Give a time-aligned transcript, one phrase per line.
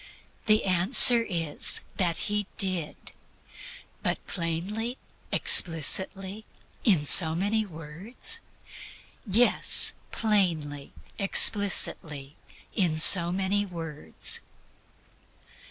[0.47, 3.11] The answer is that He did.
[4.01, 4.97] But plainly,
[5.31, 6.43] explicitly,
[6.83, 8.39] in so many words?
[9.27, 12.35] Yes, plainly, explicitly,
[12.73, 14.41] in so many words.